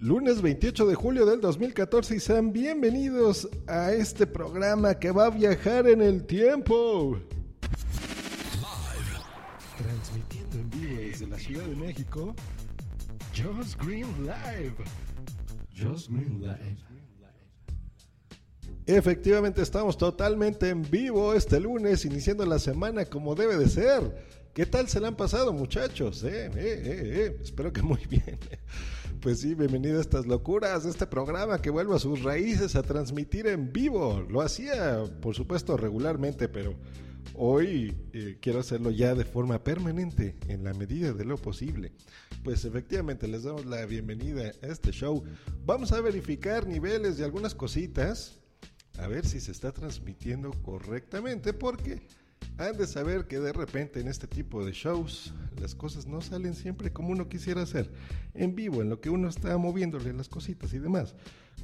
Lunes 0.00 0.40
28 0.42 0.86
de 0.86 0.94
julio 0.94 1.26
del 1.26 1.40
2014 1.40 2.14
y 2.14 2.20
sean 2.20 2.52
bienvenidos 2.52 3.48
a 3.66 3.92
este 3.92 4.28
programa 4.28 4.94
que 4.96 5.10
va 5.10 5.26
a 5.26 5.30
viajar 5.30 5.88
en 5.88 6.00
el 6.02 6.24
tiempo. 6.24 7.18
Transmitiendo 9.76 10.56
en 10.56 10.70
vivo 10.70 11.00
desde 11.00 11.26
la 11.26 11.36
Ciudad 11.36 11.64
de 11.64 11.74
México, 11.74 12.32
Just 13.36 13.80
Green 13.82 14.06
Live. 14.22 14.76
Just 15.76 16.10
Green 16.10 16.42
Live. 16.42 16.76
Efectivamente 18.86 19.62
estamos 19.62 19.98
totalmente 19.98 20.68
en 20.68 20.88
vivo 20.88 21.34
este 21.34 21.58
lunes, 21.58 22.04
iniciando 22.04 22.46
la 22.46 22.60
semana 22.60 23.04
como 23.04 23.34
debe 23.34 23.56
de 23.56 23.68
ser. 23.68 24.28
¿Qué 24.54 24.64
tal 24.64 24.88
se 24.88 25.00
la 25.00 25.08
han 25.08 25.16
pasado 25.16 25.52
muchachos? 25.52 26.22
Eh, 26.22 26.46
eh, 26.46 26.52
eh, 26.56 27.38
Espero 27.42 27.72
que 27.72 27.82
muy 27.82 28.04
bien. 28.08 28.38
Pues 29.20 29.40
sí, 29.40 29.54
bienvenido 29.54 29.98
a 29.98 30.00
estas 30.00 30.26
locuras 30.26 30.84
de 30.84 30.90
este 30.90 31.04
programa 31.04 31.60
que 31.60 31.70
vuelve 31.70 31.96
a 31.96 31.98
sus 31.98 32.22
raíces 32.22 32.76
a 32.76 32.84
transmitir 32.84 33.48
en 33.48 33.72
vivo. 33.72 34.24
Lo 34.30 34.42
hacía, 34.42 35.02
por 35.20 35.34
supuesto, 35.34 35.76
regularmente, 35.76 36.48
pero 36.48 36.74
hoy 37.34 37.96
quiero 38.40 38.60
hacerlo 38.60 38.92
ya 38.92 39.16
de 39.16 39.24
forma 39.24 39.64
permanente, 39.64 40.36
en 40.46 40.62
la 40.62 40.72
medida 40.72 41.12
de 41.12 41.24
lo 41.24 41.36
posible. 41.36 41.92
Pues 42.44 42.64
efectivamente, 42.64 43.26
les 43.26 43.42
damos 43.42 43.66
la 43.66 43.84
bienvenida 43.86 44.52
a 44.62 44.66
este 44.68 44.92
show. 44.92 45.24
Vamos 45.66 45.90
a 45.90 46.00
verificar 46.00 46.68
niveles 46.68 47.18
de 47.18 47.24
algunas 47.24 47.56
cositas 47.56 48.38
a 48.98 49.08
ver 49.08 49.26
si 49.26 49.40
se 49.40 49.50
está 49.50 49.72
transmitiendo 49.72 50.52
correctamente, 50.62 51.52
porque 51.52 52.02
han 52.58 52.76
de 52.76 52.86
saber 52.86 53.26
que 53.26 53.38
de 53.38 53.52
repente 53.52 54.00
en 54.00 54.08
este 54.08 54.26
tipo 54.26 54.64
de 54.64 54.72
shows 54.72 55.32
las 55.60 55.74
cosas 55.74 56.06
no 56.06 56.20
salen 56.20 56.54
siempre 56.54 56.92
como 56.92 57.10
uno 57.10 57.28
quisiera 57.28 57.62
hacer, 57.62 57.90
en 58.34 58.54
vivo, 58.54 58.82
en 58.82 58.90
lo 58.90 59.00
que 59.00 59.10
uno 59.10 59.28
está 59.28 59.56
moviéndole 59.58 60.12
las 60.12 60.28
cositas 60.28 60.74
y 60.74 60.78
demás. 60.78 61.14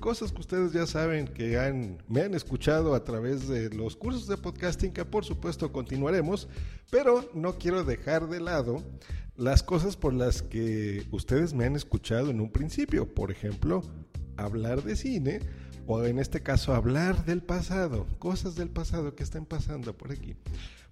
Cosas 0.01 0.33
que 0.33 0.41
ustedes 0.41 0.73
ya 0.73 0.87
saben 0.87 1.27
que 1.27 1.59
han, 1.59 1.99
me 2.09 2.23
han 2.23 2.35
escuchado 2.35 2.95
a 2.95 3.05
través 3.05 3.49
de 3.49 3.71
los 3.71 3.97
cursos 3.97 4.27
de 4.27 4.37
podcasting 4.37 4.93
que 4.93 5.05
por 5.05 5.25
supuesto 5.25 5.73
continuaremos, 5.73 6.49
pero 6.91 7.29
no 7.35 7.59
quiero 7.59 7.85
dejar 7.85 8.29
de 8.29 8.41
lado 8.41 8.83
las 9.37 9.63
cosas 9.63 9.97
por 9.97 10.15
las 10.15 10.43
que 10.43 11.07
ustedes 11.11 11.55
me 11.55 11.65
han 11.65 11.77
escuchado 11.77 12.31
en 12.31 12.41
un 12.41 12.51
principio. 12.51 13.13
Por 13.13 13.31
ejemplo, 13.31 13.83
hablar 14.37 14.83
de 14.83 14.97
cine 14.97 15.41
o 15.87 16.05
en 16.05 16.19
este 16.19 16.43
caso 16.43 16.75
hablar 16.75 17.25
del 17.25 17.43
pasado, 17.43 18.07
cosas 18.19 18.55
del 18.57 18.71
pasado 18.71 19.15
que 19.15 19.23
están 19.23 19.45
pasando 19.45 19.97
por 19.97 20.13
aquí. 20.13 20.37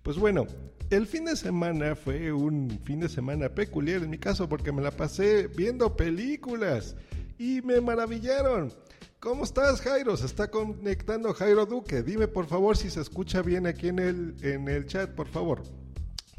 Pues 0.03 0.17
bueno, 0.19 0.47
el 0.91 1.07
fin 1.07 1.25
de 1.25 1.37
semana 1.37 1.95
fue 1.95 2.33
un 2.33 2.81
fin 2.85 3.01
de 3.01 3.09
semana 3.09 3.49
peculiar 3.49 4.03
en 4.03 4.11
mi 4.11 4.19
caso 4.19 4.49
porque 4.49 4.73
me 4.73 4.83
la 4.83 4.91
pasé 4.91 5.47
viendo 5.47 5.97
películas 5.97 6.97
y 7.39 7.63
me 7.63 7.81
maravillaron. 7.81 8.73
¿Cómo 9.21 9.45
estás, 9.45 9.81
Jairo? 9.81 10.17
Se 10.17 10.27
está 10.27 10.51
conectando 10.51 11.33
Jairo 11.33 11.67
Duque. 11.67 12.03
Dime 12.03 12.27
por 12.27 12.47
favor 12.47 12.77
si 12.77 12.91
se 12.91 13.01
escucha 13.01 13.43
bien 13.43 13.67
aquí 13.69 13.89
en 13.89 14.01
el, 14.01 14.35
en 14.43 14.69
el 14.69 14.87
chat, 14.87 15.11
por 15.15 15.29
favor. 15.29 15.63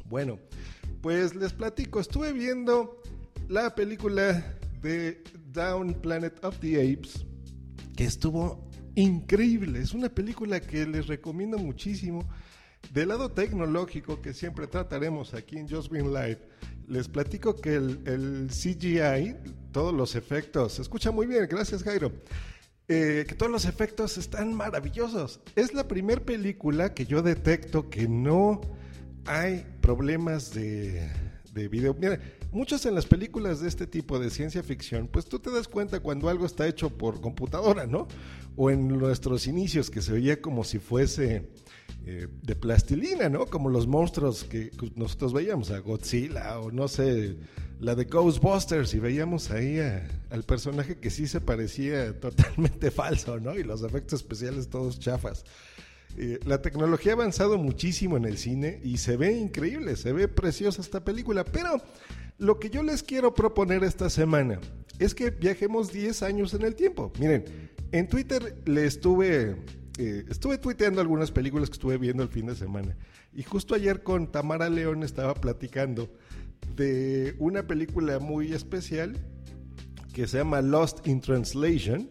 Bueno, 0.05 0.37
pues 1.01 1.33
les 1.33 1.53
platico. 1.53 2.01
Estuve 2.01 2.33
viendo 2.33 3.01
la 3.47 3.73
película 3.73 4.57
de 4.81 5.23
Down 5.53 5.93
Planet 5.93 6.43
of 6.43 6.59
the 6.59 6.81
Apes 6.81 7.25
que 7.95 8.03
estuvo 8.03 8.69
increíble. 8.95 9.79
Es 9.79 9.93
una 9.93 10.09
película 10.09 10.59
que 10.59 10.85
les 10.85 11.07
recomiendo 11.07 11.57
muchísimo. 11.57 12.27
Del 12.91 13.09
lado 13.09 13.31
tecnológico 13.31 14.21
que 14.21 14.33
siempre 14.33 14.67
trataremos 14.67 15.33
aquí 15.33 15.57
en 15.57 15.69
Just 15.69 15.91
Green 15.91 16.13
Live, 16.13 16.39
les 16.87 17.07
platico 17.07 17.55
que 17.55 17.75
el, 17.75 18.49
CGI, 18.49 19.35
todos 19.71 19.93
los 19.93 20.15
efectos, 20.15 20.73
se 20.73 20.81
escucha 20.81 21.11
muy 21.11 21.25
bien, 21.25 21.47
gracias 21.49 21.83
Jairo, 21.83 22.11
eh, 22.87 23.25
que 23.27 23.35
todos 23.35 23.51
los 23.51 23.65
efectos 23.65 24.17
están 24.17 24.53
maravillosos. 24.53 25.39
Es 25.55 25.73
la 25.73 25.87
primera 25.87 26.21
película 26.21 26.93
que 26.93 27.05
yo 27.05 27.21
detecto 27.21 27.89
que 27.89 28.07
no 28.07 28.61
hay 29.25 29.65
problemas 29.81 30.53
de, 30.53 31.09
de 31.53 31.67
video. 31.67 31.93
Mira, 31.93 32.19
muchos 32.51 32.85
en 32.85 32.95
las 32.95 33.05
películas 33.05 33.61
de 33.61 33.69
este 33.69 33.87
tipo 33.87 34.19
de 34.19 34.29
ciencia 34.29 34.63
ficción, 34.63 35.07
pues 35.07 35.25
tú 35.25 35.39
te 35.39 35.51
das 35.51 35.67
cuenta 35.67 35.99
cuando 35.99 36.29
algo 36.29 36.45
está 36.45 36.67
hecho 36.67 36.89
por 36.89 37.21
computadora, 37.21 37.87
¿no? 37.87 38.07
O 38.55 38.69
en 38.69 38.87
nuestros 38.87 39.47
inicios 39.47 39.89
que 39.89 40.01
se 40.01 40.11
veía 40.11 40.41
como 40.41 40.63
si 40.63 40.79
fuese 40.79 41.49
eh, 42.05 42.27
de 42.41 42.55
plastilina, 42.55 43.29
¿no? 43.29 43.45
Como 43.45 43.69
los 43.69 43.87
monstruos 43.87 44.43
que 44.43 44.71
nosotros 44.95 45.33
veíamos, 45.33 45.71
a 45.71 45.79
Godzilla 45.79 46.59
o 46.59 46.71
no 46.71 46.87
sé, 46.87 47.37
la 47.79 47.95
de 47.95 48.05
Ghostbusters 48.05 48.93
y 48.93 48.99
veíamos 48.99 49.51
ahí 49.51 49.79
al 50.29 50.43
personaje 50.43 50.97
que 50.97 51.09
sí 51.09 51.27
se 51.27 51.41
parecía 51.41 52.19
totalmente 52.19 52.91
falso, 52.91 53.39
¿no? 53.39 53.57
Y 53.57 53.63
los 53.63 53.83
efectos 53.83 54.21
especiales 54.21 54.69
todos 54.69 54.99
chafas. 54.99 55.45
Eh, 56.15 56.39
la 56.45 56.61
tecnología 56.61 57.13
ha 57.13 57.15
avanzado 57.15 57.57
muchísimo 57.57 58.17
en 58.17 58.25
el 58.25 58.37
cine 58.37 58.79
y 58.83 58.97
se 58.97 59.17
ve 59.17 59.31
increíble, 59.31 59.95
se 59.95 60.13
ve 60.13 60.27
preciosa 60.27 60.81
esta 60.81 61.03
película, 61.03 61.43
pero 61.43 61.81
lo 62.37 62.59
que 62.59 62.69
yo 62.69 62.83
les 62.83 63.01
quiero 63.01 63.33
proponer 63.33 63.83
esta 63.83 64.09
semana 64.09 64.59
es 64.99 65.15
que 65.15 65.31
viajemos 65.31 65.91
10 65.91 66.23
años 66.23 66.53
en 66.53 66.63
el 66.63 66.75
tiempo. 66.75 67.11
Miren, 67.19 67.45
en 67.91 68.07
Twitter 68.07 68.55
le 68.65 68.85
estuve, 68.85 69.55
eh, 69.97 70.25
estuve 70.29 70.57
tuiteando 70.57 71.01
algunas 71.01 71.31
películas 71.31 71.69
que 71.69 71.73
estuve 71.73 71.97
viendo 71.97 72.23
el 72.23 72.29
fin 72.29 72.47
de 72.47 72.55
semana 72.55 72.95
y 73.33 73.43
justo 73.43 73.75
ayer 73.75 74.03
con 74.03 74.31
Tamara 74.31 74.69
León 74.69 75.03
estaba 75.03 75.33
platicando 75.35 76.09
de 76.75 77.35
una 77.39 77.67
película 77.67 78.19
muy 78.19 78.53
especial 78.53 79.17
que 80.13 80.27
se 80.27 80.37
llama 80.37 80.61
Lost 80.61 81.05
in 81.07 81.21
Translation 81.21 82.09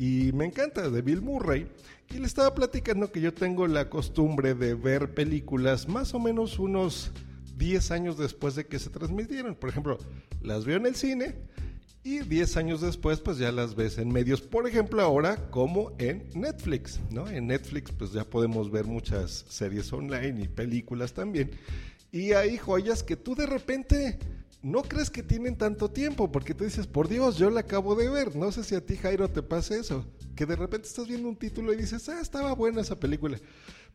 y 0.00 0.32
me 0.32 0.46
encanta, 0.46 0.88
de 0.88 1.02
Bill 1.02 1.20
Murray. 1.20 1.66
Y 2.08 2.18
le 2.18 2.26
estaba 2.26 2.54
platicando 2.54 3.12
que 3.12 3.20
yo 3.20 3.34
tengo 3.34 3.66
la 3.66 3.90
costumbre 3.90 4.54
de 4.54 4.74
ver 4.74 5.12
películas 5.14 5.88
más 5.88 6.14
o 6.14 6.18
menos 6.18 6.58
unos 6.58 7.12
10 7.58 7.90
años 7.90 8.16
después 8.16 8.54
de 8.54 8.66
que 8.66 8.78
se 8.78 8.88
transmitieron. 8.88 9.54
Por 9.54 9.68
ejemplo, 9.68 9.98
las 10.40 10.64
veo 10.64 10.78
en 10.78 10.86
el 10.86 10.96
cine 10.96 11.36
y 12.02 12.20
10 12.20 12.56
años 12.56 12.80
después 12.80 13.20
pues 13.20 13.38
ya 13.38 13.52
las 13.52 13.74
ves 13.74 13.98
en 13.98 14.12
medios. 14.12 14.40
Por 14.40 14.66
ejemplo, 14.66 15.02
ahora 15.02 15.50
como 15.50 15.92
en 15.98 16.28
Netflix, 16.34 17.00
¿no? 17.10 17.28
En 17.28 17.46
Netflix 17.46 17.92
pues 17.92 18.12
ya 18.12 18.24
podemos 18.24 18.70
ver 18.70 18.86
muchas 18.86 19.44
series 19.48 19.92
online 19.92 20.42
y 20.42 20.48
películas 20.48 21.12
también. 21.12 21.50
Y 22.12 22.32
hay 22.32 22.56
joyas 22.56 23.02
que 23.02 23.16
tú 23.16 23.34
de 23.34 23.46
repente 23.46 24.18
no 24.62 24.82
crees 24.82 25.10
que 25.10 25.22
tienen 25.22 25.56
tanto 25.56 25.90
tiempo, 25.90 26.30
porque 26.30 26.54
tú 26.54 26.64
dices, 26.64 26.86
por 26.86 27.08
Dios, 27.08 27.36
yo 27.38 27.48
la 27.50 27.60
acabo 27.60 27.94
de 27.94 28.10
ver. 28.10 28.36
No 28.36 28.52
sé 28.52 28.62
si 28.62 28.74
a 28.74 28.84
ti, 28.84 28.96
Jairo, 28.96 29.28
te 29.28 29.42
pasa 29.42 29.76
eso, 29.76 30.04
que 30.36 30.44
de 30.44 30.56
repente 30.56 30.88
estás 30.88 31.08
viendo 31.08 31.28
un 31.28 31.36
título 31.36 31.72
y 31.72 31.76
dices, 31.76 32.08
ah, 32.08 32.20
estaba 32.20 32.52
buena 32.54 32.82
esa 32.82 32.98
película. 32.98 33.38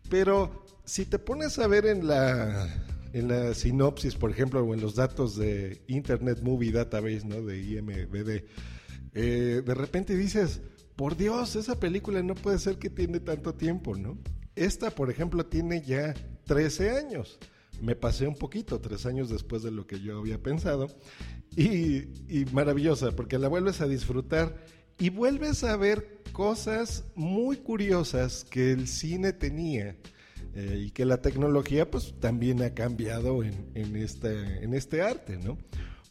Pero 0.10 0.66
si 0.84 1.06
te 1.06 1.20
pones 1.20 1.60
a 1.60 1.68
ver 1.68 1.86
en 1.86 2.08
la, 2.08 2.68
en 3.16 3.28
la 3.28 3.54
sinopsis, 3.54 4.16
por 4.16 4.32
ejemplo, 4.32 4.64
o 4.64 4.74
en 4.74 4.82
los 4.82 4.96
datos 4.96 5.36
de 5.36 5.82
Internet 5.88 6.42
Movie 6.42 6.72
Database, 6.72 7.26
¿no? 7.26 7.42
De 7.42 7.60
IMBD, 7.60 8.44
eh, 9.14 9.62
de 9.66 9.74
repente 9.74 10.16
dices, 10.16 10.62
por 10.96 11.16
Dios, 11.16 11.56
esa 11.56 11.80
película 11.80 12.22
no 12.22 12.36
puede 12.36 12.60
ser 12.60 12.78
que 12.78 12.90
tiene 12.90 13.20
tanto 13.20 13.54
tiempo, 13.54 13.96
¿no? 13.96 14.18
Esta, 14.56 14.92
por 14.92 15.10
ejemplo, 15.10 15.46
tiene 15.46 15.82
ya 15.82 16.14
13 16.46 16.92
años 16.92 17.40
me 17.82 17.96
pasé 17.96 18.28
un 18.28 18.36
poquito, 18.36 18.80
tres 18.80 19.06
años 19.06 19.30
después 19.30 19.64
de 19.64 19.72
lo 19.72 19.86
que 19.88 20.00
yo 20.00 20.18
había 20.18 20.42
pensado. 20.42 20.88
Y, 21.56 22.46
maravillosa, 22.52 23.12
porque 23.12 23.40
la 23.40 23.48
vuelves 23.48 23.82
a 23.82 23.88
disfrutar 23.88 24.58
y 25.00 25.10
vuelves 25.10 25.64
a 25.64 25.78
ver 25.78 26.22
cosas 26.32 27.06
muy 27.16 27.58
curiosas 27.58 28.44
que 28.44 28.72
el 28.72 28.88
cine 28.88 29.32
tenía. 29.32 29.96
Eh, 30.56 30.86
y 30.88 30.92
que 30.92 31.04
la 31.04 31.22
tecnología 31.22 31.92
pues 31.92 32.14
también 32.20 32.62
ha 32.64 32.74
cambiado 32.74 33.44
en, 33.44 33.96
este, 33.96 34.64
en 34.64 34.74
este 34.74 35.02
arte, 35.02 35.38
¿no? 35.38 35.58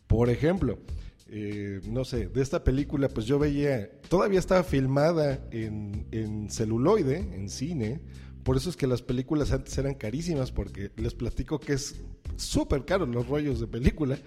Por 0.06 0.28
ejemplo, 0.28 0.78
eh, 1.30 1.80
no 1.88 2.04
sé, 2.04 2.28
de 2.28 2.42
esta 2.42 2.62
película 2.62 3.08
pues 3.08 3.24
yo 3.24 3.38
veía, 3.38 3.90
todavía 4.10 4.38
estaba 4.38 4.62
filmada 4.62 5.48
en, 5.50 6.06
en 6.10 6.50
celuloide, 6.50 7.16
en 7.16 7.48
cine, 7.48 8.02
por 8.44 8.58
eso 8.58 8.68
es 8.68 8.76
que 8.76 8.86
las 8.86 9.00
películas 9.00 9.50
antes 9.50 9.76
eran 9.78 9.94
carísimas, 9.94 10.52
porque 10.52 10.90
les 10.96 11.14
platico 11.14 11.58
que 11.58 11.72
es 11.72 12.02
súper 12.36 12.84
caro 12.84 13.06
los 13.06 13.26
rollos 13.26 13.58
de 13.58 13.66
película. 13.66 14.18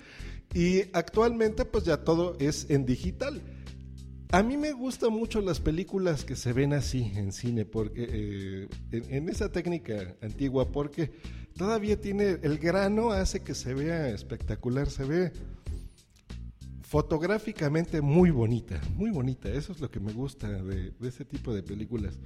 Y 0.54 0.81
actualmente 0.94 1.66
pues 1.66 1.84
ya 1.84 1.98
todo 1.98 2.36
es 2.40 2.70
en 2.70 2.86
digital. 2.86 3.42
A 4.31 4.44
mí 4.44 4.57
me 4.57 4.74
gustan 4.74 5.13
mucho 5.13 5.39
las 5.39 5.62
películas 5.62 6.25
que 6.25 6.35
se 6.35 6.51
ven 6.51 6.74
así 6.74 7.13
en 7.15 7.31
cine, 7.31 7.63
porque 7.63 8.07
eh, 8.12 8.68
en, 8.91 9.29
esa 9.29 9.50
técnica 9.50 10.15
antigua, 10.21 10.69
porque 10.69 11.12
todavía 11.56 12.00
tiene 12.01 12.38
el 12.41 12.57
grano 12.57 13.12
hace 13.12 13.39
que 13.39 13.56
se 13.56 13.74
vea 13.74 14.09
espectacular, 14.09 14.89
se 14.89 15.06
ve 15.06 15.31
fotográficamente 16.81 18.01
muy 18.01 18.29
bonita, 18.29 18.81
muy 18.97 19.12
bonita. 19.12 19.50
Eso 19.50 19.71
es 19.71 19.79
lo 19.79 19.89
que 19.89 20.01
me 20.01 20.12
gusta 20.12 20.50
de, 20.50 20.91
ese 21.03 21.24
tipo 21.24 21.53
de 21.53 21.63
películas. 21.63 22.19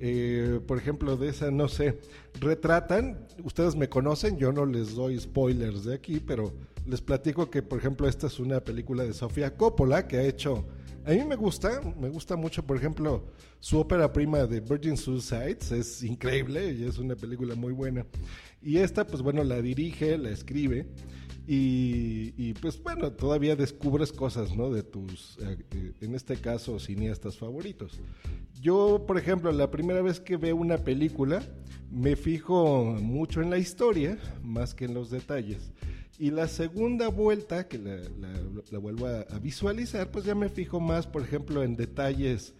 Eh, 0.00 0.60
por 0.66 0.76
ejemplo, 0.76 1.16
de 1.16 1.30
esa, 1.30 1.50
no 1.50 1.68
sé, 1.68 1.98
retratan, 2.40 3.26
ustedes 3.42 3.74
me 3.74 3.88
conocen, 3.88 4.36
yo 4.36 4.52
no 4.52 4.66
les 4.66 4.94
doy 4.94 5.18
spoilers 5.18 5.84
de 5.84 5.94
aquí, 5.94 6.20
pero 6.20 6.52
les 6.84 7.00
platico 7.00 7.48
que, 7.50 7.62
por 7.62 7.78
ejemplo, 7.78 8.06
esta 8.06 8.26
es 8.26 8.38
una 8.38 8.60
película 8.60 9.04
de 9.04 9.14
Sofía 9.14 9.56
Coppola 9.56 10.06
que 10.06 10.18
ha 10.18 10.22
hecho 10.22 10.66
a 11.08 11.12
mí 11.12 11.24
me 11.24 11.36
gusta, 11.36 11.80
me 11.98 12.10
gusta 12.10 12.36
mucho, 12.36 12.62
por 12.66 12.76
ejemplo, 12.76 13.24
su 13.60 13.78
ópera 13.78 14.12
prima 14.12 14.44
de 14.44 14.60
Virgin 14.60 14.94
Suicides, 14.94 15.72
es 15.72 16.02
increíble 16.02 16.74
y 16.74 16.84
es 16.84 16.98
una 16.98 17.16
película 17.16 17.54
muy 17.54 17.72
buena. 17.72 18.04
Y 18.60 18.76
esta, 18.76 19.06
pues 19.06 19.22
bueno, 19.22 19.42
la 19.42 19.62
dirige, 19.62 20.18
la 20.18 20.28
escribe. 20.28 20.86
Y, 21.50 22.52
pues 22.60 22.82
bueno, 22.82 23.10
todavía 23.10 23.56
descubres 23.56 24.12
cosas, 24.12 24.54
¿no? 24.54 24.68
De 24.68 24.82
tus, 24.82 25.38
eh, 25.40 25.56
eh, 25.70 25.92
en 26.02 26.14
este 26.14 26.36
caso, 26.36 26.78
cineastas 26.78 27.38
favoritos. 27.38 27.98
Yo, 28.60 29.06
por 29.06 29.16
ejemplo, 29.16 29.50
la 29.50 29.70
primera 29.70 30.02
vez 30.02 30.20
que 30.20 30.36
veo 30.36 30.56
una 30.56 30.76
película, 30.76 31.42
me 31.90 32.16
fijo 32.16 32.84
mucho 33.00 33.40
en 33.40 33.48
la 33.48 33.56
historia, 33.56 34.18
más 34.42 34.74
que 34.74 34.84
en 34.84 34.92
los 34.92 35.08
detalles. 35.08 35.72
Y 36.18 36.30
la 36.30 36.48
segunda 36.48 37.08
vuelta, 37.08 37.68
que 37.68 37.78
la, 37.78 38.78
vuelvo 38.78 39.06
a, 39.06 39.24
visualizar, 39.38 40.10
pues 40.10 40.24
ya 40.24 40.34
me 40.34 40.48
fijo 40.48 40.80
más, 40.80 41.06
por 41.06 41.22
ejemplo, 41.22 41.62
en 41.62 41.76
detalles 41.76 42.54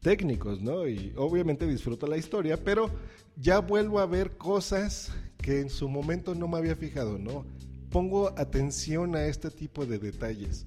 técnicos, 0.00 0.62
¿no? 0.62 0.88
Y 0.88 1.12
obviamente 1.16 1.66
disfruto 1.66 2.06
la 2.06 2.16
historia, 2.16 2.56
pero 2.56 2.90
ya 3.36 3.58
vuelvo 3.58 4.00
a 4.00 4.06
ver 4.06 4.36
cosas 4.36 5.12
que 5.36 5.60
en 5.60 5.70
su 5.70 5.88
momento 5.88 6.34
no 6.34 6.48
me 6.48 6.56
había 6.56 6.74
fijado, 6.74 7.18
¿no? 7.18 7.44
pongo 7.92 8.32
atención 8.38 9.14
a 9.14 9.26
este 9.26 9.50
tipo 9.50 9.86
de 9.86 9.98
detalles. 9.98 10.66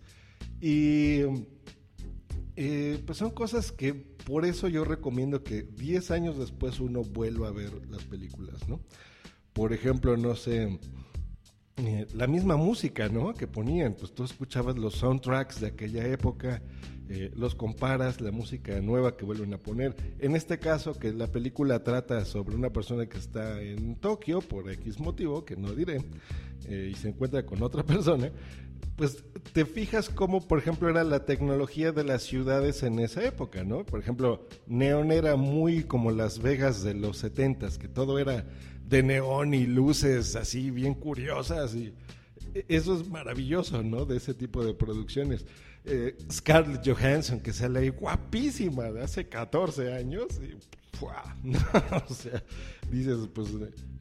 Y 0.62 1.22
eh, 2.56 3.02
pues 3.06 3.18
son 3.18 3.32
cosas 3.32 3.72
que 3.72 3.94
por 3.94 4.46
eso 4.46 4.70
yo 4.70 4.86
recomiendo 4.86 5.44
que 5.44 5.64
10 5.64 6.12
años 6.12 6.38
después 6.38 6.80
uno 6.80 7.02
vuelva 7.02 7.50
a 7.50 7.52
ver 7.52 7.74
las 7.90 8.04
películas, 8.04 8.68
¿no? 8.70 8.80
Por 9.52 9.74
ejemplo, 9.74 10.16
no 10.16 10.36
sé, 10.36 10.80
eh, 11.78 12.08
la 12.14 12.26
misma 12.28 12.56
música, 12.56 13.10
¿no? 13.10 13.34
Que 13.34 13.48
ponían, 13.48 13.96
pues 13.96 14.14
tú 14.14 14.24
escuchabas 14.24 14.78
los 14.78 14.96
soundtracks 14.96 15.60
de 15.60 15.68
aquella 15.68 16.08
época, 16.08 16.62
eh, 17.10 17.32
los 17.36 17.54
comparas, 17.54 18.22
la 18.22 18.32
música 18.32 18.80
nueva 18.80 19.18
que 19.18 19.26
vuelven 19.26 19.54
a 19.54 19.58
poner. 19.58 19.94
En 20.20 20.38
este 20.38 20.58
caso, 20.58 20.98
que 20.98 21.12
la 21.12 21.28
película 21.28 21.84
trata 21.84 22.24
sobre 22.24 22.56
una 22.56 22.72
persona 22.72 23.08
que 23.08 23.18
está 23.18 23.62
en 23.62 23.96
Tokio 23.98 24.40
por 24.40 24.72
X 24.72 25.00
motivo, 25.02 25.44
que 25.44 25.58
no 25.58 25.74
diré, 25.74 26.02
eh, 26.68 26.92
y 26.94 26.96
se 26.96 27.10
encuentra 27.10 27.46
con 27.46 27.62
otra 27.62 27.84
persona, 27.86 28.32
pues 28.96 29.24
te 29.52 29.66
fijas 29.66 30.10
cómo, 30.10 30.48
por 30.48 30.58
ejemplo, 30.58 30.90
era 30.90 31.04
la 31.04 31.26
tecnología 31.26 31.92
de 31.92 32.06
las 32.06 32.24
ciudades 32.24 32.84
en 32.84 33.00
esa 33.00 33.24
época, 33.26 33.66
¿no? 33.66 33.86
Por 33.86 34.00
ejemplo, 34.00 34.48
Neon 34.68 35.12
era 35.12 35.36
muy 35.36 35.84
como 35.84 36.12
Las 36.12 36.42
Vegas 36.42 36.84
de 36.84 36.94
los 36.94 37.18
70 37.18 37.68
que 37.78 37.90
todo 37.90 38.18
era 38.18 38.46
de 38.88 39.04
neón 39.04 39.54
y 39.54 39.66
luces 39.66 40.36
así 40.36 40.72
bien 40.72 40.94
curiosas 40.94 41.76
y 41.76 41.94
eso 42.68 43.00
es 43.00 43.08
maravilloso, 43.10 43.84
¿no? 43.84 44.06
De 44.06 44.18
ese 44.18 44.34
tipo 44.34 44.64
de 44.64 44.74
producciones. 44.74 45.46
Eh, 45.84 46.18
Scarlett 46.32 46.88
Johansson, 46.88 47.40
que 47.40 47.54
sale 47.54 47.80
ahí 47.80 47.90
guapísima 47.90 48.92
de 48.92 49.04
hace 49.04 49.28
14 49.28 49.94
años, 49.94 50.26
y, 50.42 50.56
o 52.10 52.14
sea, 52.14 52.44
dices, 52.90 53.28
pues 53.34 53.50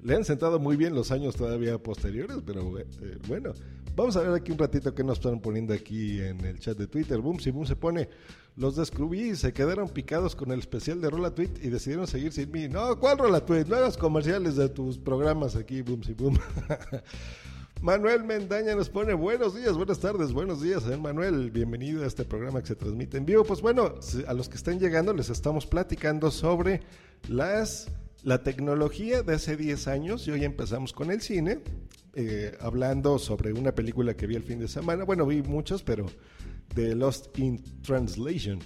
le 0.02 0.14
han 0.14 0.24
sentado 0.24 0.58
muy 0.58 0.76
bien 0.76 0.94
los 0.94 1.10
años 1.10 1.34
todavía 1.34 1.76
posteriores, 1.78 2.38
pero 2.46 2.78
eh, 2.78 2.86
bueno, 3.26 3.52
vamos 3.94 4.16
a 4.16 4.20
ver 4.20 4.32
aquí 4.32 4.52
un 4.52 4.58
ratito 4.58 4.94
qué 4.94 5.04
nos 5.04 5.18
están 5.18 5.40
poniendo 5.40 5.74
aquí 5.74 6.20
en 6.20 6.44
el 6.44 6.58
chat 6.58 6.76
de 6.76 6.86
Twitter. 6.86 7.20
Boom, 7.20 7.40
si 7.40 7.50
Boom 7.50 7.66
se 7.66 7.76
pone, 7.76 8.08
los 8.56 8.76
descubrí 8.76 9.36
se 9.36 9.52
quedaron 9.52 9.88
picados 9.88 10.34
con 10.36 10.52
el 10.52 10.60
especial 10.60 11.00
de 11.00 11.10
Rola 11.10 11.30
Tweet 11.30 11.50
y 11.62 11.68
decidieron 11.68 12.06
seguir 12.06 12.32
sin 12.32 12.50
mí. 12.50 12.68
No, 12.68 12.98
¿cuál 12.98 13.18
Rola 13.18 13.44
Tweet? 13.44 13.66
Comerciales 13.98 14.56
de 14.56 14.68
tus 14.68 14.98
programas 14.98 15.56
aquí, 15.56 15.82
Boom, 15.82 16.02
si 16.04 16.14
Boom. 16.14 16.38
Manuel 17.80 18.24
Mendaña 18.24 18.74
nos 18.74 18.88
pone 18.88 19.12
buenos 19.12 19.54
días, 19.54 19.76
buenas 19.76 19.98
tardes, 19.98 20.32
buenos 20.32 20.62
días, 20.62 20.86
¿eh? 20.86 20.96
Manuel. 20.96 21.50
Bienvenido 21.50 22.02
a 22.02 22.06
este 22.06 22.24
programa 22.24 22.62
que 22.62 22.68
se 22.68 22.76
transmite 22.76 23.18
en 23.18 23.26
vivo. 23.26 23.44
Pues 23.44 23.60
bueno, 23.60 23.94
a 24.26 24.32
los 24.32 24.48
que 24.48 24.56
están 24.56 24.80
llegando 24.80 25.12
les 25.12 25.28
estamos 25.28 25.66
platicando 25.66 26.30
sobre 26.30 26.80
las 27.28 27.88
la 28.22 28.42
tecnología 28.42 29.22
de 29.22 29.34
hace 29.34 29.56
10 29.56 29.86
años. 29.88 30.26
Y 30.26 30.30
hoy 30.30 30.44
empezamos 30.44 30.92
con 30.92 31.10
el 31.10 31.20
cine, 31.20 31.60
eh, 32.14 32.56
hablando 32.60 33.18
sobre 33.18 33.52
una 33.52 33.74
película 33.74 34.14
que 34.14 34.26
vi 34.26 34.36
el 34.36 34.42
fin 34.42 34.58
de 34.58 34.68
semana. 34.68 35.04
Bueno, 35.04 35.26
vi 35.26 35.42
muchos, 35.42 35.82
pero 35.82 36.06
de 36.74 36.94
Lost 36.94 37.38
in 37.38 37.62
Translation. 37.82 38.60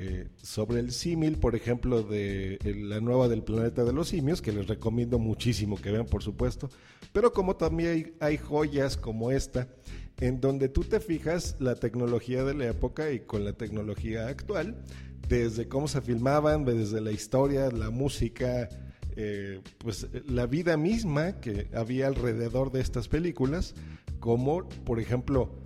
Eh, 0.00 0.28
sobre 0.40 0.78
el 0.78 0.92
símil, 0.92 1.38
por 1.38 1.56
ejemplo, 1.56 2.04
de 2.04 2.58
la 2.64 3.00
nueva 3.00 3.26
del 3.26 3.42
planeta 3.42 3.82
de 3.82 3.92
los 3.92 4.08
simios, 4.08 4.40
que 4.40 4.52
les 4.52 4.68
recomiendo 4.68 5.18
muchísimo 5.18 5.76
que 5.76 5.90
vean, 5.90 6.06
por 6.06 6.22
supuesto, 6.22 6.70
pero 7.12 7.32
como 7.32 7.56
también 7.56 8.14
hay, 8.20 8.36
joyas 8.36 8.96
como 8.96 9.32
esta, 9.32 9.66
en 10.20 10.40
donde 10.40 10.68
tú 10.68 10.84
te 10.84 11.00
fijas 11.00 11.56
la 11.58 11.74
tecnología 11.74 12.44
de 12.44 12.54
la 12.54 12.66
época 12.68 13.10
y 13.10 13.20
con 13.20 13.44
la 13.44 13.54
tecnología 13.54 14.28
actual, 14.28 14.84
desde 15.26 15.66
cómo 15.66 15.88
se 15.88 16.00
filmaban, 16.00 16.64
desde 16.64 17.00
la 17.00 17.10
historia, 17.10 17.68
la 17.72 17.90
música, 17.90 18.68
eh, 19.20 19.60
pues 19.78 20.06
la 20.28 20.46
vida 20.46 20.76
misma 20.76 21.40
que 21.40 21.68
había 21.74 22.06
alrededor 22.06 22.70
de 22.70 22.80
estas 22.80 23.08
películas, 23.08 23.74
como 24.20 24.68
por 24.68 25.00
ejemplo 25.00 25.58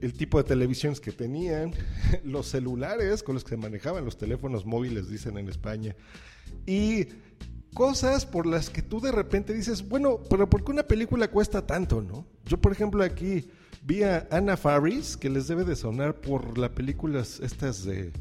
el 0.00 0.14
tipo 0.14 0.38
de 0.38 0.44
televisiones 0.44 1.02
que 1.02 1.12
tenían, 1.12 1.72
los 2.24 2.46
celulares 2.46 3.22
con 3.22 3.34
los 3.34 3.44
que 3.44 3.50
se 3.50 3.56
manejaban, 3.58 4.06
los 4.06 4.16
teléfonos 4.16 4.64
móviles, 4.64 5.10
dicen 5.10 5.36
en 5.36 5.50
España, 5.50 5.94
y 6.64 7.08
cosas 7.74 8.24
por 8.24 8.46
las 8.46 8.70
que 8.70 8.80
tú 8.80 9.00
de 9.02 9.12
repente 9.12 9.52
dices, 9.52 9.86
bueno, 9.86 10.20
pero 10.30 10.48
¿por 10.48 10.64
qué 10.64 10.72
una 10.72 10.84
película 10.84 11.28
cuesta 11.28 11.66
tanto, 11.66 12.00
no? 12.00 12.26
Yo, 12.46 12.58
por 12.58 12.72
ejemplo, 12.72 13.04
aquí 13.04 13.50
vi 13.82 14.02
a 14.02 14.26
Anna 14.30 14.56
Faris, 14.56 15.18
que 15.18 15.28
les 15.28 15.46
debe 15.46 15.64
de 15.64 15.76
sonar 15.76 16.22
por 16.22 16.56
las 16.56 16.70
películas 16.70 17.38
estas 17.40 17.84
de 17.84 18.12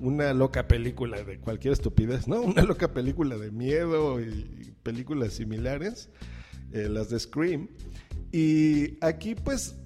una 0.00 0.32
loca 0.34 0.68
película 0.68 1.22
de 1.22 1.38
cualquier 1.38 1.72
estupidez, 1.72 2.28
¿no? 2.28 2.40
Una 2.42 2.62
loca 2.62 2.92
película 2.92 3.36
de 3.36 3.50
miedo 3.50 4.20
y 4.20 4.74
películas 4.82 5.34
similares, 5.34 6.10
eh, 6.72 6.88
las 6.88 7.10
de 7.10 7.18
Scream. 7.18 7.68
Y 8.32 8.98
aquí 9.04 9.34
pues 9.34 9.76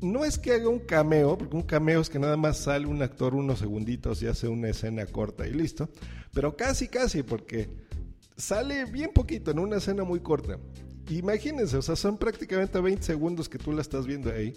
no 0.00 0.24
es 0.24 0.38
que 0.38 0.52
haga 0.52 0.68
un 0.68 0.80
cameo, 0.80 1.36
porque 1.38 1.56
un 1.56 1.62
cameo 1.62 2.00
es 2.00 2.10
que 2.10 2.18
nada 2.18 2.36
más 2.36 2.58
sale 2.58 2.86
un 2.86 3.02
actor 3.02 3.34
unos 3.34 3.58
segunditos 3.58 4.22
y 4.22 4.26
hace 4.26 4.48
una 4.48 4.68
escena 4.68 5.06
corta 5.06 5.46
y 5.46 5.52
listo, 5.52 5.88
pero 6.32 6.56
casi, 6.56 6.88
casi, 6.88 7.22
porque 7.22 7.68
sale 8.36 8.84
bien 8.84 9.10
poquito 9.14 9.50
en 9.50 9.58
una 9.58 9.76
escena 9.76 10.04
muy 10.04 10.20
corta. 10.20 10.58
Imagínense, 11.08 11.76
o 11.76 11.82
sea, 11.82 11.96
son 11.96 12.18
prácticamente 12.18 12.80
20 12.80 13.02
segundos 13.02 13.48
que 13.48 13.58
tú 13.58 13.72
la 13.72 13.80
estás 13.80 14.06
viendo 14.06 14.30
ahí. 14.30 14.52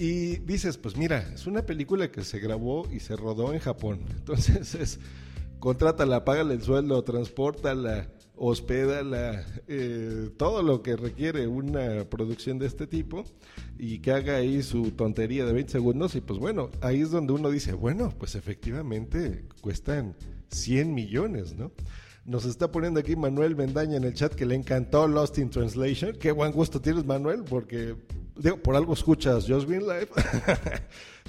Y 0.00 0.36
dices, 0.38 0.78
pues 0.78 0.96
mira, 0.96 1.28
es 1.34 1.48
una 1.48 1.66
película 1.66 2.08
que 2.12 2.22
se 2.22 2.38
grabó 2.38 2.86
y 2.88 3.00
se 3.00 3.16
rodó 3.16 3.52
en 3.52 3.58
Japón. 3.58 3.98
Entonces 4.10 4.76
es, 4.76 5.00
contrátala, 5.58 6.24
págale 6.24 6.54
el 6.54 6.62
sueldo, 6.62 7.02
transportala, 7.02 8.08
hospédala, 8.36 9.44
eh, 9.66 10.30
todo 10.36 10.62
lo 10.62 10.84
que 10.84 10.94
requiere 10.94 11.48
una 11.48 12.04
producción 12.08 12.60
de 12.60 12.66
este 12.66 12.86
tipo 12.86 13.24
y 13.76 13.98
que 13.98 14.12
haga 14.12 14.36
ahí 14.36 14.62
su 14.62 14.92
tontería 14.92 15.44
de 15.44 15.52
20 15.52 15.72
segundos 15.72 16.14
y 16.14 16.20
pues 16.20 16.38
bueno, 16.38 16.70
ahí 16.80 17.00
es 17.00 17.10
donde 17.10 17.32
uno 17.32 17.50
dice, 17.50 17.72
bueno, 17.72 18.14
pues 18.16 18.36
efectivamente 18.36 19.46
cuestan 19.60 20.14
100 20.52 20.94
millones, 20.94 21.56
¿no? 21.56 21.72
Nos 22.24 22.44
está 22.44 22.70
poniendo 22.70 23.00
aquí 23.00 23.16
Manuel 23.16 23.56
Mendaña 23.56 23.96
en 23.96 24.04
el 24.04 24.14
chat 24.14 24.32
que 24.32 24.46
le 24.46 24.54
encantó 24.54 25.08
Lost 25.08 25.38
in 25.38 25.50
Translation. 25.50 26.12
Qué 26.20 26.30
buen 26.30 26.52
gusto 26.52 26.80
tienes, 26.80 27.04
Manuel, 27.06 27.42
porque 27.42 27.96
digo, 28.38 28.56
por 28.62 28.76
algo 28.76 28.92
escuchas 28.94 29.46
Just 29.46 29.68
Green 29.68 29.86
Life. 29.86 30.08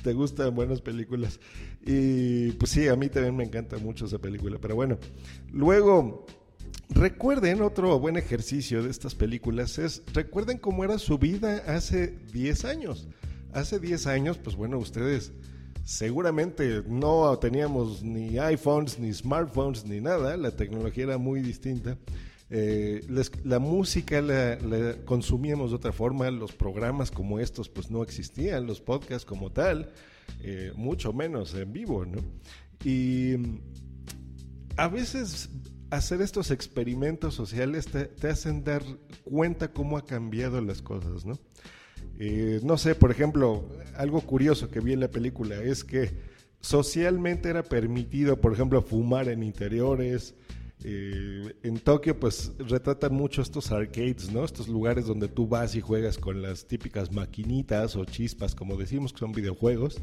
Te 0.03 0.13
gustan 0.13 0.55
buenas 0.55 0.81
películas. 0.81 1.39
Y 1.85 2.51
pues 2.53 2.71
sí, 2.71 2.87
a 2.87 2.95
mí 2.95 3.09
también 3.09 3.35
me 3.35 3.43
encanta 3.43 3.77
mucho 3.77 4.05
esa 4.05 4.19
película. 4.19 4.57
Pero 4.61 4.75
bueno, 4.75 4.97
luego 5.51 6.25
Recuerden, 6.89 7.61
otro 7.61 7.99
buen 7.99 8.17
ejercicio 8.17 8.81
de 8.81 8.89
estas 8.89 9.13
películas 9.13 9.77
es, 9.77 10.01
recuerden 10.11 10.57
cómo 10.57 10.83
era 10.83 10.97
su 10.97 11.19
vida 11.19 11.63
hace 11.67 12.17
10 12.33 12.65
años. 12.65 13.07
Hace 13.53 13.79
10 13.79 14.07
años, 14.07 14.39
pues 14.39 14.55
bueno, 14.55 14.79
ustedes 14.79 15.31
seguramente 15.83 16.83
no 16.87 17.37
teníamos 17.37 18.03
ni 18.03 18.39
iPhones, 18.39 18.97
ni 18.99 19.13
smartphones, 19.13 19.85
ni 19.85 20.01
nada, 20.01 20.35
la 20.35 20.51
tecnología 20.51 21.03
era 21.05 21.17
muy 21.19 21.41
distinta. 21.41 21.97
Eh, 22.51 23.05
la 23.43 23.59
música 23.59 24.21
la, 24.21 24.57
consumíamos 25.05 25.69
de 25.69 25.75
otra 25.75 25.91
forma, 25.91 26.31
los 26.31 26.53
programas 26.53 27.11
como 27.11 27.39
estos 27.39 27.69
pues 27.69 27.91
no 27.91 28.01
existían, 28.01 28.65
los 28.65 28.81
podcasts 28.81 29.25
como 29.25 29.51
tal, 29.51 29.91
eh, 30.41 30.71
mucho 30.75 31.13
menos 31.13 31.53
en 31.53 31.71
vivo, 31.71 32.05
¿no? 32.05 32.19
Y 32.83 33.35
a 34.77 34.87
veces 34.87 35.49
hacer 35.91 36.21
estos 36.21 36.51
experimentos 36.51 37.35
sociales 37.35 37.87
te, 37.87 38.27
hacen 38.27 38.63
dar 38.63 38.83
cuenta 39.23 39.71
cómo 39.71 39.97
ha 39.97 40.05
cambiado 40.05 40.61
las 40.61 40.81
cosas, 40.81 41.25
¿no? 41.25 41.37
Eh, 42.17 42.59
no 42.63 42.77
sé, 42.77 42.95
por 42.95 43.11
ejemplo, 43.11 43.69
algo 43.95 44.21
curioso 44.21 44.69
que 44.69 44.79
vi 44.79 44.93
en 44.93 44.99
la 45.01 45.09
película 45.09 45.61
es 45.61 45.83
que 45.83 46.11
socialmente 46.61 47.49
era 47.49 47.63
permitido, 47.63 48.41
por 48.41 48.53
ejemplo, 48.53 48.81
fumar 48.81 49.29
en 49.29 49.43
interiores. 49.43 50.35
Eh, 50.83 51.55
en 51.63 51.79
Tokio, 51.79 52.19
pues 52.19 52.53
retratan 52.57 53.13
mucho 53.13 53.41
estos 53.41 53.71
arcades, 53.71 54.31
¿no? 54.31 54.45
Estos 54.45 54.67
lugares 54.67 55.05
donde 55.05 55.27
tú 55.27 55.47
vas 55.47 55.75
y 55.75 55.81
juegas 55.81 56.17
con 56.17 56.41
las 56.41 56.65
típicas 56.65 57.11
maquinitas 57.11 57.95
o 57.95 58.05
chispas, 58.05 58.55
como 58.55 58.77
decimos, 58.77 59.11
que 59.11 59.19
son 59.19 59.31
videojuegos. 59.31 59.97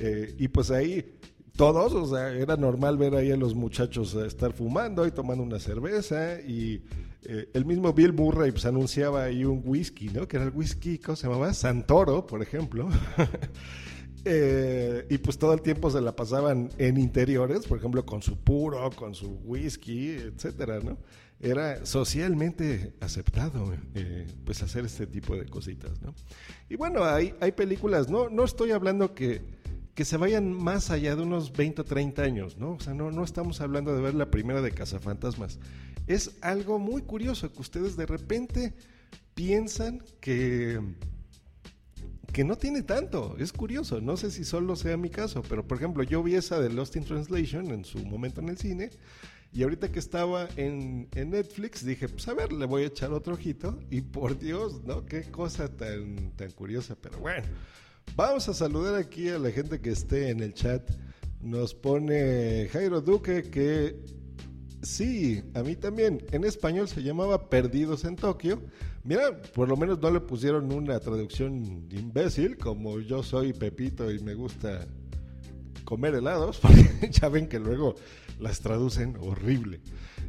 Eh, 0.00 0.34
y 0.38 0.48
pues 0.48 0.70
ahí 0.70 1.18
todos, 1.56 1.94
o 1.94 2.06
sea, 2.14 2.32
era 2.32 2.56
normal 2.56 2.98
ver 2.98 3.14
ahí 3.14 3.30
a 3.30 3.36
los 3.36 3.54
muchachos 3.54 4.14
eh, 4.14 4.26
estar 4.26 4.52
fumando 4.52 5.06
y 5.06 5.10
tomando 5.10 5.42
una 5.42 5.58
cerveza 5.58 6.40
y 6.40 6.82
eh, 7.24 7.48
el 7.54 7.64
mismo 7.64 7.92
Bill 7.92 8.12
Murray 8.12 8.52
pues 8.52 8.66
anunciaba 8.66 9.24
ahí 9.24 9.44
un 9.44 9.62
whisky, 9.64 10.10
¿no? 10.10 10.28
Que 10.28 10.36
era 10.36 10.46
el 10.46 10.52
whisky, 10.52 10.98
¿cómo 10.98 11.16
se 11.16 11.26
llamaba? 11.26 11.52
Santoro, 11.54 12.26
por 12.26 12.42
ejemplo. 12.42 12.88
Eh, 14.28 15.06
y 15.08 15.18
pues 15.18 15.38
todo 15.38 15.52
el 15.52 15.62
tiempo 15.62 15.88
se 15.88 16.00
la 16.00 16.16
pasaban 16.16 16.68
en 16.78 16.98
interiores, 16.98 17.64
por 17.66 17.78
ejemplo, 17.78 18.04
con 18.04 18.22
su 18.22 18.36
puro, 18.36 18.90
con 18.90 19.14
su 19.14 19.28
whisky, 19.44 20.16
etcétera, 20.16 20.80
¿no? 20.80 20.98
Era 21.38 21.86
socialmente 21.86 22.94
aceptado, 23.00 23.72
pues 24.44 24.62
hacer 24.64 24.84
este 24.84 25.06
tipo 25.06 25.36
de 25.36 25.46
cositas, 25.46 26.02
¿no? 26.02 26.12
Y 26.68 26.74
bueno, 26.74 27.04
hay, 27.04 27.34
hay 27.40 27.52
películas, 27.52 28.08
no, 28.08 28.28
no 28.28 28.42
estoy 28.42 28.72
hablando 28.72 29.14
que 29.14 29.42
que 29.96 30.04
se 30.04 30.18
vayan 30.18 30.52
más 30.52 30.90
allá 30.90 31.16
de 31.16 31.22
unos 31.22 31.52
20 31.54 31.80
o 31.80 31.84
30 31.84 32.22
años, 32.22 32.58
¿no? 32.58 32.72
O 32.72 32.80
sea, 32.80 32.92
no, 32.92 33.10
no 33.10 33.24
estamos 33.24 33.62
hablando 33.62 33.94
de 33.96 34.02
ver 34.02 34.14
la 34.14 34.30
primera 34.30 34.60
de 34.60 34.70
Cazafantasmas. 34.70 35.58
Es 36.06 36.36
algo 36.42 36.78
muy 36.78 37.00
curioso 37.00 37.50
que 37.50 37.62
ustedes 37.62 37.96
de 37.96 38.04
repente 38.04 38.74
piensan 39.34 40.02
que, 40.20 40.78
que 42.36 42.44
no 42.44 42.58
tiene 42.58 42.82
tanto. 42.82 43.34
Es 43.38 43.50
curioso, 43.50 44.02
no 44.02 44.18
sé 44.18 44.30
si 44.30 44.44
solo 44.44 44.76
sea 44.76 44.98
mi 44.98 45.08
caso, 45.08 45.40
pero 45.48 45.66
por 45.66 45.78
ejemplo, 45.78 46.02
yo 46.02 46.22
vi 46.22 46.34
esa 46.34 46.60
de 46.60 46.68
Lost 46.68 46.94
in 46.96 47.04
Translation 47.06 47.70
en 47.70 47.82
su 47.86 47.98
momento 48.04 48.42
en 48.42 48.50
el 48.50 48.58
cine. 48.58 48.90
Y 49.54 49.62
ahorita 49.62 49.90
que 49.90 49.98
estaba 49.98 50.46
en, 50.56 51.08
en, 51.14 51.30
Netflix, 51.30 51.82
dije, 51.82 52.10
pues 52.10 52.28
a 52.28 52.34
ver, 52.34 52.52
le 52.52 52.66
voy 52.66 52.82
a 52.82 52.88
echar 52.88 53.10
otro 53.14 53.32
ojito. 53.32 53.78
Y 53.90 54.02
por 54.02 54.38
Dios, 54.38 54.84
¿no? 54.84 55.06
Qué 55.06 55.22
cosa 55.22 55.74
tan, 55.74 56.32
tan 56.32 56.50
curiosa. 56.50 56.94
Pero 57.00 57.20
bueno, 57.20 57.46
Vamos 58.14 58.48
a 58.50 58.54
saludar 58.54 58.96
aquí 58.96 59.30
a 59.30 59.38
la 59.38 59.50
gente 59.50 59.80
que 59.80 59.90
esté 59.90 60.28
en 60.28 60.40
el 60.40 60.52
chat. 60.52 60.90
Nos 61.40 61.74
pone 61.74 62.68
Jairo 62.70 63.00
Duque 63.00 63.50
que 63.50 63.96
sí, 64.82 65.42
a 65.54 65.62
mí 65.62 65.76
también. 65.76 66.24
En 66.32 66.44
español 66.44 66.88
se 66.88 67.02
llamaba 67.02 67.48
Perdidos 67.48 68.04
en 68.04 68.16
Tokio. 68.16 68.62
Mira, 69.04 69.40
por 69.54 69.68
lo 69.68 69.76
menos 69.76 70.00
no 70.00 70.10
le 70.10 70.20
pusieron 70.20 70.72
una 70.72 70.98
traducción 70.98 71.86
imbécil, 71.90 72.56
como 72.56 73.00
yo 73.00 73.22
soy 73.22 73.52
Pepito 73.52 74.10
y 74.10 74.18
me 74.20 74.34
gusta 74.34 74.86
comer 75.84 76.14
helados, 76.14 76.58
porque 76.62 77.10
ya 77.10 77.28
ven 77.28 77.48
que 77.48 77.58
luego 77.58 77.94
las 78.38 78.60
traducen 78.60 79.16
horrible. 79.20 79.80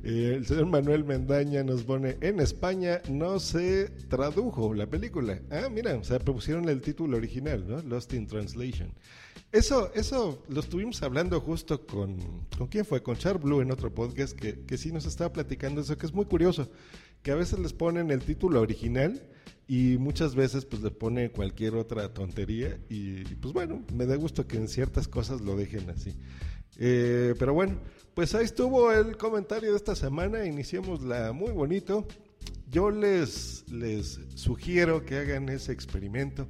El 0.07 0.45
señor 0.45 0.67
Manuel 0.67 1.03
Mendaña 1.03 1.63
nos 1.65 1.83
pone, 1.83 2.15
en 2.21 2.39
España 2.39 3.01
no 3.09 3.41
se 3.41 3.89
tradujo 4.07 4.73
la 4.73 4.87
película. 4.89 5.41
Ah, 5.51 5.67
mira, 5.69 5.97
o 5.97 6.03
sea, 6.05 6.17
propusieron 6.17 6.69
el 6.69 6.79
título 6.79 7.17
original, 7.17 7.67
¿no? 7.67 7.81
Lost 7.81 8.13
in 8.13 8.25
Translation. 8.25 8.93
Eso, 9.51 9.91
eso 9.95 10.41
lo 10.47 10.61
estuvimos 10.61 11.03
hablando 11.03 11.41
justo 11.41 11.85
con, 11.85 12.15
¿con 12.57 12.67
quién 12.67 12.85
fue? 12.85 13.03
Con 13.03 13.17
Char 13.17 13.37
Blue 13.37 13.59
en 13.59 13.69
otro 13.69 13.93
podcast 13.93 14.33
que, 14.33 14.61
que 14.61 14.77
sí 14.77 14.93
nos 14.93 15.05
estaba 15.05 15.33
platicando 15.33 15.81
eso, 15.81 15.97
que 15.97 16.05
es 16.05 16.13
muy 16.13 16.23
curioso, 16.23 16.71
que 17.21 17.31
a 17.31 17.35
veces 17.35 17.59
les 17.59 17.73
ponen 17.73 18.09
el 18.09 18.21
título 18.21 18.61
original 18.61 19.21
y 19.67 19.97
muchas 19.97 20.35
veces 20.35 20.63
pues 20.63 20.81
le 20.81 20.91
ponen 20.91 21.27
cualquier 21.27 21.75
otra 21.75 22.13
tontería 22.13 22.79
y 22.87 23.23
pues 23.35 23.53
bueno, 23.53 23.83
me 23.93 24.05
da 24.05 24.15
gusto 24.15 24.47
que 24.47 24.55
en 24.55 24.69
ciertas 24.69 25.09
cosas 25.09 25.41
lo 25.41 25.57
dejen 25.57 25.89
así. 25.89 26.15
Eh, 26.77 27.33
pero 27.39 27.53
bueno, 27.53 27.79
pues 28.13 28.35
ahí 28.35 28.45
estuvo 28.45 28.91
el 28.91 29.17
comentario 29.17 29.71
de 29.71 29.77
esta 29.77 29.95
semana. 29.95 30.45
Iniciémosla 30.45 31.33
muy 31.33 31.51
bonito. 31.51 32.07
Yo 32.69 32.91
les, 32.91 33.69
les 33.69 34.19
sugiero 34.35 35.05
que 35.05 35.17
hagan 35.17 35.49
ese 35.49 35.71
experimento, 35.71 36.47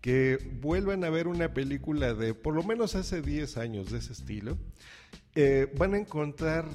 que 0.00 0.38
vuelvan 0.60 1.04
a 1.04 1.10
ver 1.10 1.28
una 1.28 1.52
película 1.52 2.14
de 2.14 2.34
por 2.34 2.54
lo 2.54 2.62
menos 2.62 2.94
hace 2.94 3.22
10 3.22 3.56
años 3.58 3.90
de 3.90 3.98
ese 3.98 4.12
estilo. 4.12 4.58
Eh, 5.34 5.72
van 5.78 5.94
a 5.94 5.98
encontrar 5.98 6.66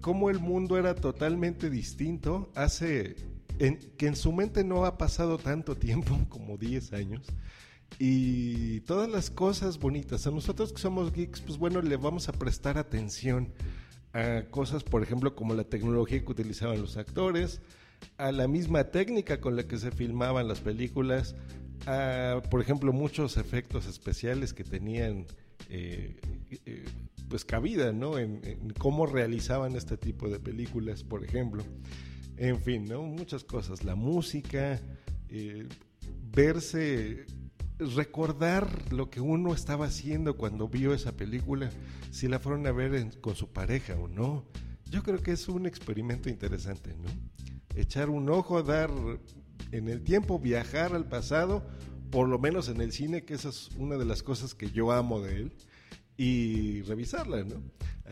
cómo 0.00 0.30
el 0.30 0.38
mundo 0.38 0.78
era 0.78 0.94
totalmente 0.94 1.70
distinto 1.70 2.50
hace 2.54 3.16
que 3.96 4.06
en 4.06 4.14
su 4.14 4.32
mente 4.32 4.62
no 4.62 4.84
ha 4.84 4.96
pasado 4.98 5.36
tanto 5.36 5.76
tiempo 5.76 6.16
como 6.28 6.56
10 6.56 6.92
años 6.92 7.26
y 7.98 8.80
todas 8.80 9.08
las 9.08 9.30
cosas 9.30 9.78
bonitas. 9.78 10.26
A 10.26 10.30
nosotros 10.30 10.72
que 10.72 10.80
somos 10.80 11.12
geeks, 11.12 11.40
pues 11.40 11.58
bueno, 11.58 11.82
le 11.82 11.96
vamos 11.96 12.28
a 12.28 12.32
prestar 12.32 12.78
atención 12.78 13.52
a 14.12 14.42
cosas, 14.50 14.84
por 14.84 15.02
ejemplo, 15.02 15.34
como 15.34 15.54
la 15.54 15.64
tecnología 15.64 16.24
que 16.24 16.30
utilizaban 16.30 16.80
los 16.80 16.96
actores, 16.96 17.60
a 18.16 18.32
la 18.32 18.46
misma 18.46 18.84
técnica 18.84 19.40
con 19.40 19.56
la 19.56 19.66
que 19.66 19.78
se 19.78 19.90
filmaban 19.90 20.48
las 20.48 20.60
películas, 20.60 21.34
a, 21.86 22.40
por 22.50 22.60
ejemplo, 22.60 22.92
muchos 22.92 23.36
efectos 23.36 23.86
especiales 23.86 24.52
que 24.52 24.64
tenían 24.64 25.26
eh, 25.68 26.16
eh, 26.66 26.84
pues 27.28 27.44
cabida, 27.44 27.92
¿no? 27.92 28.18
En, 28.18 28.40
cómo 28.78 29.06
realizaban 29.06 29.76
este 29.76 29.96
tipo 29.96 30.28
de 30.28 30.38
películas, 30.38 31.04
por 31.04 31.24
ejemplo. 31.24 31.62
En 32.36 32.60
fin, 32.60 32.84
¿no? 32.84 33.02
Muchas 33.02 33.44
cosas. 33.44 33.84
La 33.84 33.94
música, 33.94 34.80
eh, 35.28 35.66
verse 36.30 37.26
recordar 37.78 38.92
lo 38.92 39.10
que 39.10 39.20
uno 39.20 39.54
estaba 39.54 39.86
haciendo 39.86 40.36
cuando 40.36 40.68
vio 40.68 40.92
esa 40.94 41.16
película, 41.16 41.70
si 42.10 42.28
la 42.28 42.38
fueron 42.38 42.66
a 42.66 42.72
ver 42.72 43.20
con 43.20 43.36
su 43.36 43.48
pareja 43.52 43.94
o 43.94 44.08
no. 44.08 44.44
Yo 44.90 45.02
creo 45.02 45.22
que 45.22 45.32
es 45.32 45.48
un 45.48 45.66
experimento 45.66 46.28
interesante, 46.28 46.94
¿no? 46.96 47.08
Echar 47.74 48.10
un 48.10 48.28
ojo, 48.30 48.62
dar 48.62 48.90
en 49.70 49.88
el 49.88 50.02
tiempo, 50.02 50.38
viajar 50.38 50.94
al 50.94 51.08
pasado, 51.08 51.62
por 52.10 52.28
lo 52.28 52.38
menos 52.38 52.68
en 52.68 52.80
el 52.80 52.92
cine, 52.92 53.24
que 53.24 53.34
esa 53.34 53.50
es 53.50 53.70
una 53.76 53.96
de 53.96 54.04
las 54.04 54.22
cosas 54.22 54.54
que 54.54 54.70
yo 54.70 54.92
amo 54.92 55.20
de 55.20 55.36
él, 55.36 55.52
y 56.18 56.82
revisarla, 56.82 57.44
¿no? 57.44 57.62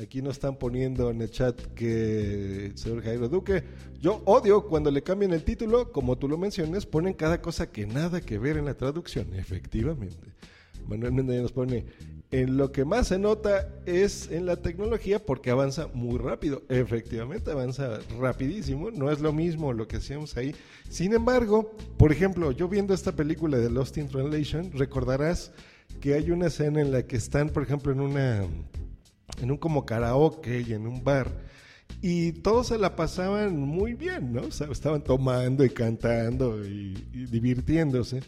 Aquí 0.00 0.22
nos 0.22 0.34
están 0.34 0.56
poniendo 0.56 1.10
en 1.10 1.20
el 1.20 1.30
chat 1.30 1.60
que, 1.74 2.70
señor 2.76 3.02
Jairo 3.02 3.28
Duque, 3.28 3.64
yo 4.00 4.22
odio 4.24 4.66
cuando 4.66 4.90
le 4.90 5.02
cambian 5.02 5.32
el 5.32 5.42
título, 5.42 5.90
como 5.90 6.16
tú 6.16 6.28
lo 6.28 6.38
mencionas, 6.38 6.86
ponen 6.86 7.14
cada 7.14 7.42
cosa 7.42 7.70
que 7.70 7.86
nada 7.86 8.20
que 8.20 8.38
ver 8.38 8.56
en 8.58 8.66
la 8.66 8.74
traducción, 8.74 9.34
efectivamente. 9.34 10.16
Manuel 10.86 11.12
Méndez 11.12 11.42
nos 11.42 11.52
pone, 11.52 11.84
en 12.30 12.56
lo 12.56 12.70
que 12.70 12.84
más 12.84 13.08
se 13.08 13.18
nota 13.18 13.68
es 13.86 14.30
en 14.30 14.46
la 14.46 14.56
tecnología 14.56 15.24
porque 15.24 15.50
avanza 15.50 15.88
muy 15.92 16.18
rápido. 16.18 16.62
Efectivamente, 16.68 17.50
avanza 17.50 17.98
rapidísimo. 18.20 18.92
No 18.92 19.10
es 19.10 19.20
lo 19.20 19.32
mismo 19.32 19.72
lo 19.72 19.88
que 19.88 19.96
hacíamos 19.96 20.36
ahí. 20.36 20.54
Sin 20.88 21.12
embargo, 21.12 21.72
por 21.96 22.12
ejemplo, 22.12 22.52
yo 22.52 22.68
viendo 22.68 22.94
esta 22.94 23.12
película 23.12 23.58
de 23.58 23.70
Lost 23.70 23.96
in 23.98 24.08
Translation, 24.08 24.70
recordarás 24.72 25.52
que 25.98 26.14
hay 26.14 26.30
una 26.30 26.46
escena 26.46 26.80
en 26.80 26.92
la 26.92 27.02
que 27.04 27.16
están, 27.16 27.50
por 27.50 27.62
ejemplo, 27.62 27.92
en 27.92 28.00
una 28.00 28.46
en 29.40 29.50
un 29.50 29.56
como 29.56 29.84
karaoke 29.84 30.64
y 30.66 30.72
en 30.72 30.86
un 30.86 31.02
bar. 31.02 31.30
Y 32.02 32.32
todos 32.32 32.68
se 32.68 32.78
la 32.78 32.96
pasaban 32.96 33.58
muy 33.58 33.94
bien, 33.94 34.32
¿no? 34.32 34.42
O 34.42 34.50
sea, 34.50 34.68
estaban 34.70 35.02
tomando 35.02 35.64
y 35.64 35.70
cantando 35.70 36.64
y, 36.64 36.94
divirtiéndose. 37.30 38.22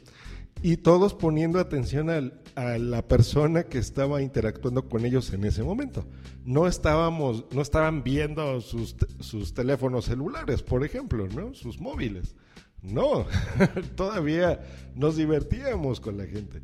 Y 0.62 0.78
todos 0.78 1.14
poniendo 1.14 1.60
atención 1.60 2.10
a 2.56 2.78
la 2.78 3.06
persona 3.06 3.64
que 3.64 3.78
estaba 3.78 4.22
interactuando 4.22 4.88
con 4.88 5.04
ellos 5.04 5.32
en 5.32 5.44
ese 5.44 5.62
momento. 5.62 6.04
No 6.44 6.66
estábamos, 6.66 7.44
no 7.52 7.62
estaban 7.62 8.02
viendo 8.02 8.60
sus, 8.60 8.96
sus 9.20 9.54
teléfonos 9.54 10.06
celulares, 10.06 10.62
por 10.62 10.84
ejemplo, 10.84 11.28
¿no? 11.28 11.54
Sus 11.54 11.78
móviles. 11.78 12.34
No, 12.82 13.26
todavía 13.96 14.60
nos 14.94 15.16
divertíamos 15.16 16.00
con 16.00 16.16
la 16.16 16.26
gente. 16.26 16.62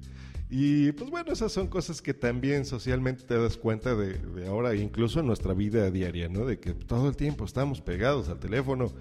Y 0.51 0.93
pues 0.93 1.11
bueno, 1.11 1.33
esas 1.33 1.53
son 1.53 1.69
cosas 1.69 2.03
que 2.03 2.15
también 2.15 2.65
socialmente 2.65 3.25
te 3.25 3.37
das 3.37 3.57
cuenta 3.57 3.95
de, 3.95 4.47
ahora, 4.47 4.75
incluso 4.75 5.21
en 5.21 5.27
nuestra 5.27 5.55
vida 5.55 5.91
diaria, 5.91 6.29
¿no? 6.29 6.45
De 6.45 6.59
que 6.59 6.75
todo 6.75 7.09
el 7.09 7.17
tiempo 7.17 7.45
estamos 7.45 7.81
pegados 7.81 8.29
al 8.29 8.39
teléfono 8.39 8.93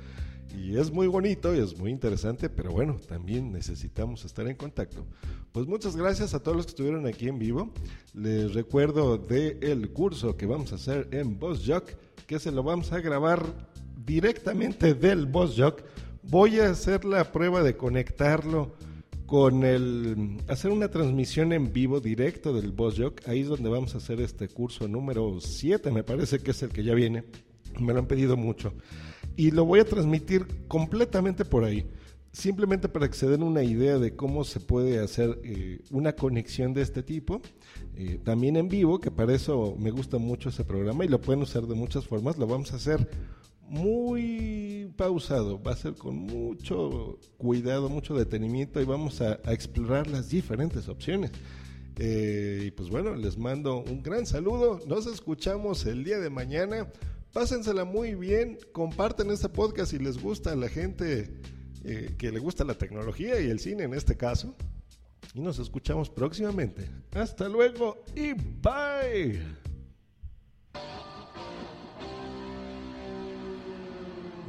y 0.57 0.77
es 0.77 0.91
muy 0.91 1.07
bonito 1.07 1.53
y 1.53 1.59
es 1.59 1.77
muy 1.77 1.91
interesante, 1.91 2.50
pero 2.50 2.71
bueno, 2.71 3.00
también 3.07 3.51
necesitamos 3.51 4.23
estar 4.23 4.47
en 4.47 4.55
contacto. 4.55 5.05
Pues 5.51 5.67
muchas 5.67 5.95
gracias 5.95 6.33
a 6.33 6.41
todos 6.41 6.55
los 6.55 6.65
que 6.65 6.71
estuvieron 6.71 7.07
aquí 7.07 7.27
en 7.27 7.39
vivo. 7.39 7.71
Les 8.13 8.53
recuerdo 8.53 9.17
del 9.17 9.57
el 9.62 9.89
curso 9.91 10.38
que 10.38 10.45
vamos 10.45 10.71
a 10.71 10.75
hacer 10.75 11.07
en 11.12 11.39
BossJock, 11.39 11.91
que 12.27 12.39
se 12.39 12.51
lo 12.51 12.63
vamos 12.63 12.91
a 12.91 13.01
grabar 13.01 13.43
directamente 14.05 14.93
del 14.93 15.25
BossJock. 15.25 15.81
Voy 16.23 16.59
a 16.59 16.69
hacer 16.69 17.03
la 17.03 17.31
prueba 17.31 17.63
de 17.63 17.75
conectarlo 17.75 18.75
con 19.33 19.63
el 19.63 20.37
hacer 20.47 20.69
una 20.69 20.89
transmisión 20.89 21.53
en 21.53 21.73
vivo 21.73 21.99
directo 21.99 22.53
del 22.53 22.71
Boss 22.71 22.99
Jock. 22.99 23.27
Ahí 23.27 23.39
es 23.39 23.47
donde 23.47 23.67
vamos 23.67 23.95
a 23.95 23.97
hacer 23.97 24.21
este 24.21 24.47
curso 24.47 24.87
número 24.87 25.39
7, 25.41 25.89
me 25.89 26.03
parece 26.03 26.37
que 26.37 26.51
es 26.51 26.61
el 26.61 26.69
que 26.69 26.83
ya 26.83 26.93
viene. 26.93 27.23
Me 27.79 27.93
lo 27.93 27.99
han 28.01 28.05
pedido 28.05 28.37
mucho. 28.37 28.75
Y 29.35 29.49
lo 29.49 29.65
voy 29.65 29.79
a 29.79 29.85
transmitir 29.85 30.45
completamente 30.67 31.45
por 31.45 31.63
ahí. 31.63 31.83
Simplemente 32.31 32.89
para 32.89 33.07
que 33.07 33.15
se 33.15 33.27
den 33.27 33.41
una 33.41 33.63
idea 33.63 33.97
de 33.97 34.15
cómo 34.15 34.43
se 34.43 34.59
puede 34.59 34.99
hacer 34.99 35.39
eh, 35.43 35.79
una 35.89 36.13
conexión 36.13 36.75
de 36.75 36.83
este 36.83 37.01
tipo. 37.01 37.41
Eh, 37.95 38.19
también 38.23 38.55
en 38.55 38.69
vivo, 38.69 38.99
que 38.99 39.09
para 39.09 39.33
eso 39.33 39.75
me 39.79 39.89
gusta 39.89 40.19
mucho 40.19 40.49
ese 40.49 40.63
programa 40.63 41.05
y 41.05 41.07
lo 41.07 41.19
pueden 41.19 41.41
usar 41.41 41.65
de 41.65 41.73
muchas 41.73 42.05
formas. 42.05 42.37
Lo 42.37 42.45
vamos 42.45 42.71
a 42.71 42.75
hacer 42.75 43.09
muy 43.67 44.91
pausado, 44.98 45.62
va 45.62 45.72
a 45.72 45.75
ser 45.75 45.96
con 45.96 46.15
mucho 46.15 47.20
cuidado, 47.38 47.89
mucho 47.89 48.15
detenimiento 48.15 48.82
y 48.82 48.86
vamos 48.86 49.22
a, 49.22 49.39
explorar 49.51 50.08
las 50.08 50.29
diferentes 50.29 50.88
opciones. 50.88 51.32
Eh, 51.98 52.65
y 52.67 52.72
pues 52.72 52.89
bueno, 52.89 53.15
les 53.15 53.38
mando 53.38 53.84
un 53.84 54.01
gran 54.01 54.25
saludo. 54.25 54.79
Nos 54.88 55.08
escuchamos 55.08 55.86
el 55.86 56.03
día 56.03 56.20
de 56.20 56.29
mañana. 56.29 56.88
Pásensela 57.32 57.84
muy 57.84 58.15
bien. 58.15 58.58
Comparten 58.72 59.32
este 59.32 59.50
podcast 59.50 59.91
si 59.91 60.00
les 60.00 60.22
gusta 60.22 60.51
a 60.51 60.55
la 60.55 60.70
gente 60.70 61.39
eh, 61.84 62.15
que 62.17 62.32
le 62.32 62.39
gusta 62.39 62.63
la 62.63 62.75
tecnología 62.75 63.39
y 63.41 63.50
el 63.50 63.60
cine 63.60 63.84
en 63.84 63.93
este 63.93 64.15
caso. 64.17 64.55
Y 65.34 65.41
nos 65.41 65.60
escuchamos 65.60 66.10
próximamente. 66.10 66.89
Hasta 67.12 67.50
luego 67.50 68.03
y 68.15 68.34
bye. 68.34 69.73